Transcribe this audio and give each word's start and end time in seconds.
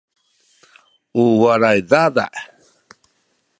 u 1.21 1.23
walay 1.41 1.79
dada’ 1.89 2.25